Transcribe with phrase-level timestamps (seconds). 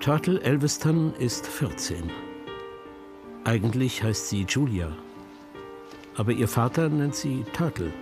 [0.00, 2.10] Turtle Elveston ist 14.
[3.44, 4.96] Eigentlich heißt sie Julia.
[6.16, 7.92] Aber ihr Vater nennt sie Turtle.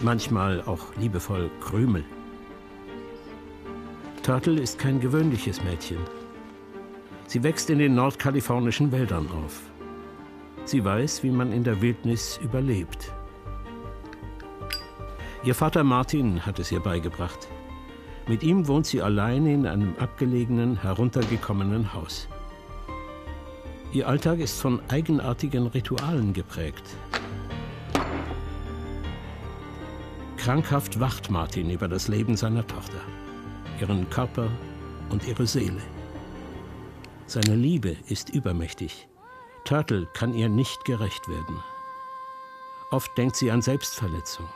[0.00, 2.04] Manchmal auch liebevoll Krümel.
[4.22, 5.98] Turtle ist kein gewöhnliches Mädchen.
[7.26, 9.62] Sie wächst in den nordkalifornischen Wäldern auf.
[10.66, 13.12] Sie weiß, wie man in der Wildnis überlebt.
[15.42, 17.48] Ihr Vater Martin hat es ihr beigebracht.
[18.28, 22.28] Mit ihm wohnt sie alleine in einem abgelegenen, heruntergekommenen Haus.
[23.90, 26.84] Ihr Alltag ist von eigenartigen Ritualen geprägt.
[30.36, 33.00] Krankhaft wacht Martin über das Leben seiner Tochter,
[33.80, 34.50] ihren Körper
[35.08, 35.80] und ihre Seele.
[37.26, 39.08] Seine Liebe ist übermächtig.
[39.64, 41.62] Turtle kann ihr nicht gerecht werden.
[42.90, 44.46] Oft denkt sie an Selbstverletzung,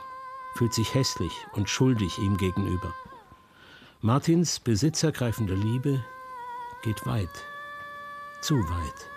[0.53, 2.93] fühlt sich hässlich und schuldig ihm gegenüber.
[4.05, 6.03] Martins besitzergreifende Liebe
[6.83, 7.29] geht weit,
[8.41, 9.09] zu weit.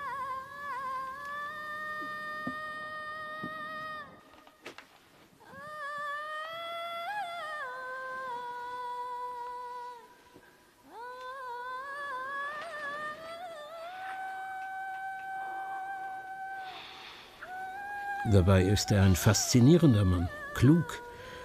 [18.31, 21.03] Dabei ist er ein faszinierender Mann, klug,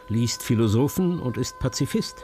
[0.10, 2.24] liest Philosophen und ist Pazifist.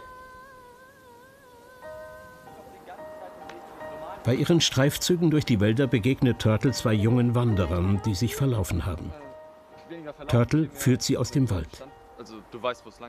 [4.28, 9.14] Bei ihren Streifzügen durch die Wälder begegnet Turtle zwei jungen Wanderern, die sich verlaufen haben.
[10.28, 11.88] Turtle führt sie aus dem Wald.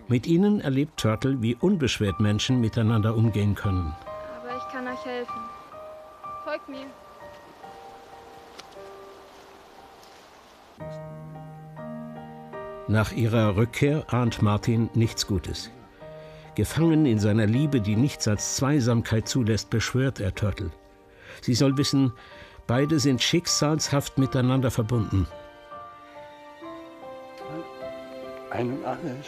[0.07, 3.93] Mit ihnen erlebt Turtle, wie unbeschwert Menschen miteinander umgehen können.
[4.41, 5.41] Aber ich kann euch helfen.
[6.45, 6.87] Folgt mir.
[12.87, 15.73] Nach ihrer Rückkehr ahnt Martin nichts Gutes.
[16.55, 20.71] Gefangen in seiner Liebe, die nichts als Zweisamkeit zulässt, beschwört er Turtle.
[21.43, 22.13] Sie soll wissen,
[22.67, 25.27] beide sind schicksalshaft miteinander verbunden.
[28.51, 29.27] Ein und alles.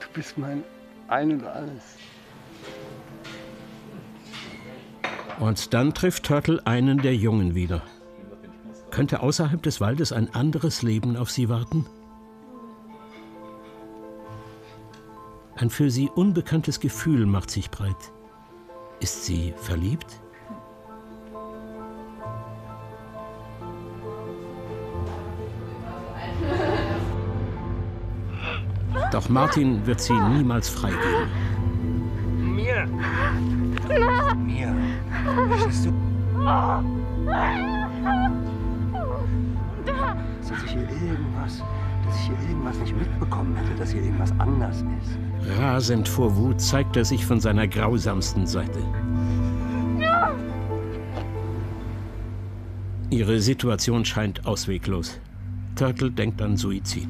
[0.00, 0.64] Du bist mein
[1.08, 1.82] Ein und alles.
[5.38, 7.82] Und dann trifft Turtle einen der Jungen wieder.
[8.90, 11.86] Könnte außerhalb des Waldes ein anderes Leben auf sie warten?
[15.54, 18.12] Ein für sie unbekanntes Gefühl macht sich breit.
[19.00, 20.20] Ist sie verliebt?
[29.12, 31.28] Doch Martin wird sie niemals freigeben.
[32.56, 32.86] Mir!
[34.36, 34.74] Mir!
[35.48, 35.92] Verstehst du?
[40.40, 41.62] Dass ich hier irgendwas,
[42.04, 45.18] dass ich hier irgendwas nicht mitbekommen hätte, dass hier irgendwas anders ist.
[45.68, 48.78] Rasend vor Wut zeigt er sich von seiner grausamsten Seite.
[53.10, 55.20] Ihre Situation scheint ausweglos.
[55.76, 57.08] Turtle denkt an Suizid.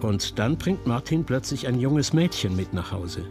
[0.00, 3.24] Und dann bringt Martin plötzlich ein junges Mädchen mit nach Hause.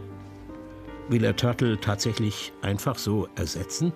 [1.08, 3.94] Will er Turtle tatsächlich einfach so ersetzen?